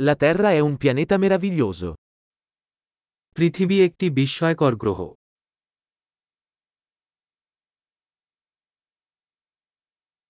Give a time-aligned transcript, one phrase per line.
[0.00, 1.88] La Terra è un pianeta meraviglioso.
[3.36, 5.00] পৃথিবী একটি বিস্ময়কর গ্রহ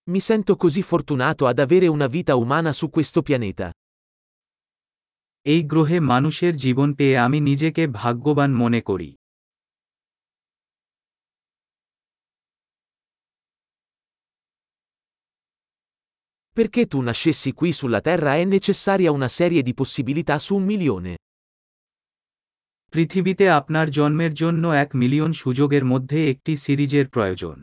[0.06, 3.66] Mi sento così fortunato ad avere una vita umana su questo pianeta.
[5.46, 9.10] এই গ্রহে মানুষের জীবন পেয়ে আমি নিজেকে ভাগ্যবান মনে করি
[16.57, 21.13] Perché tu nascessi qui sulla Terra è necessaria una serie di possibilità su un milione.
[22.93, 27.57] পৃথিবীতে আপনার জন্মের জন্য এক মিলিয়ন সুযোগের মধ্যে একটি সিরিজের প্রয়োজন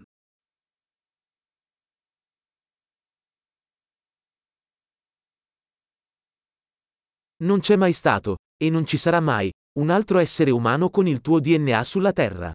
[7.40, 8.30] Non c'è mai stato,
[8.64, 9.48] e non ci sarà mai,
[9.82, 12.50] un altro essere umano con il tuo DNA sulla Terra.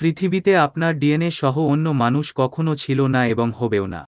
[0.00, 4.02] পৃথিবীতে আপনার ডিএনএ সহ অন্য মানুষ কখনো ছিল না এবং হবেও না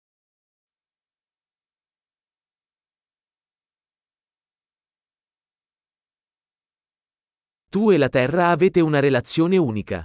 [7.72, 9.98] Tu e la Terra avete una relazione unica.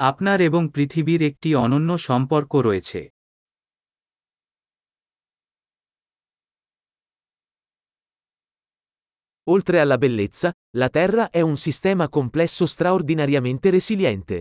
[0.00, 3.00] আপনার এবং পৃথিবীর একটি অনন্য সম্পর্ক রয়েছে
[9.46, 14.36] Oltre alla bellezza, la Terra è un sistema complesso straordinariamente resiliente.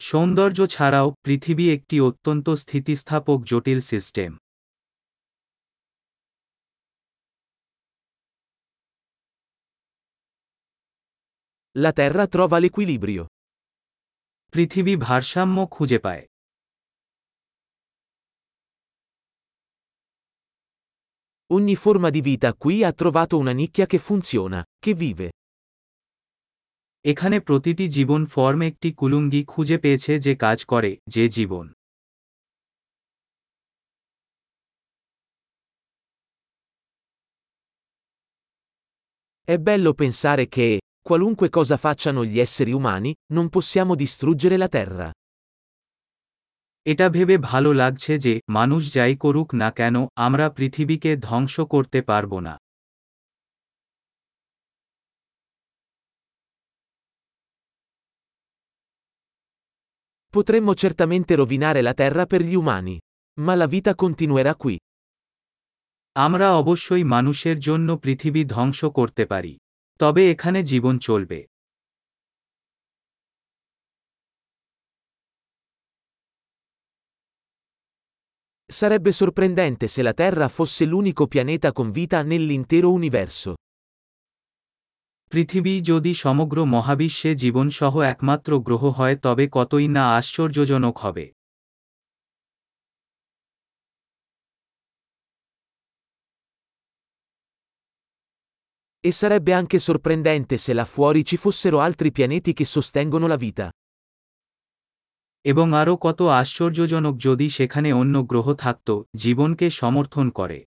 [0.00, 4.30] সৌন্দর্য ছাড়াও পৃথিবী একটি অত্যন্ত স্থিতিস্থাপক জটিল system
[11.84, 13.22] La Terra trova l'equilibrio.
[14.52, 16.24] পৃথিবী ভারসাম্য খুঁজে পায়
[21.56, 25.28] Ogni forma di vita qui ha trovato una nicchia che funziona, che vive.
[27.10, 31.66] এখানে প্রতিটি জীবন ফর্ম একটি কুলুঙ্গি খুঁজে পেয়েছে যে কাজ করে যে জীবন
[39.54, 40.68] È bello pensare che,
[41.08, 45.08] qualunque cosa facciano gli esseri umani, non possiamo distruggere la Terra.
[46.86, 52.32] এটা ভেবে ভালো লাগছে যে মানুষ যাই করুক না কেন আমরা পৃথিবীকে ধ্বংস করতে পারব
[52.38, 52.54] না
[60.34, 62.96] Potremmo certamente rovinare la Terra per gli umani.
[63.40, 64.76] Ma la vita continuerà qui.
[66.16, 69.54] আমরা অবশ্যই মানুষের জন্য পৃথিবী ধ্বংস করতে পারি
[70.01, 71.39] তবে এখানে জীবন চলবে
[78.69, 83.51] Sarebbe sorprendente se la Terra fosse l'unico pianeta con vita nell'intero universo.
[85.31, 91.25] পৃথিবী যদি সমগ্র মহাবিশ্বে জীবনসহ একমাত্র গ্রহ হয় তবে কতই না আশ্চর্যজনক হবে
[99.00, 103.70] E sarebbe anche sorprendente se là fuori ci fossero altri pianeti che sostengono la vita.
[105.44, 110.58] এবং আরও কত আশ্চর্যজনক যদি সেখানে অন্য গ্রহ থাকত জীবনকে সমর্থন করে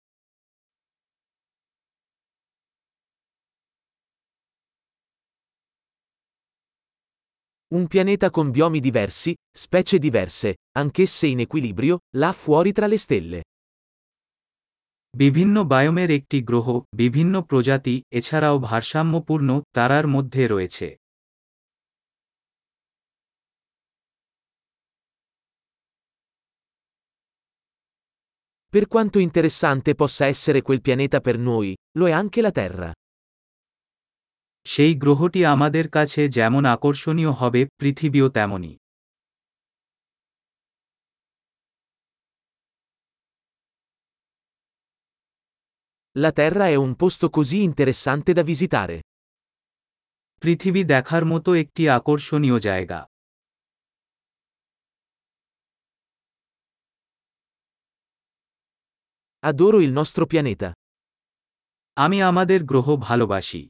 [7.71, 9.31] Un pianeta con biomi diversi,
[9.65, 10.49] specie diverse,
[10.81, 13.39] anch'esse in equilibrio, là fuori tra le stelle.
[15.14, 20.88] বিভিন্ন বায়োমের একটি গ্রহ বিভিন্ন প্রজাতি এছাড়াও ভারসাম্যপূর্ণ তারার মধ্যে রয়েছে
[28.72, 32.90] Per quanto interessante possa essere quel pianeta per noi, lo è anche la Terra.
[34.66, 38.74] সেই গ্রহটি আমাদের কাছে যেমন আকর্ষণীয় হবে পৃথিবীও তেমনই
[46.19, 48.97] La Terra è un posto così interessante da visitare.
[50.43, 52.99] পৃথিবী দেখার মতো একটি আকর্ষণীয় জায়গা
[59.43, 60.69] Adoro il nostro pianeta.
[61.97, 63.61] আমি আমাদের গ্রহ ভালোবাসি